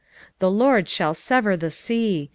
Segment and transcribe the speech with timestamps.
[0.39, 2.29] "The Lord shall sever the sea!